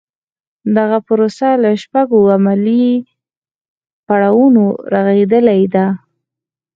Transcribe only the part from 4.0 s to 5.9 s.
پړاوونو رغېدلې ده.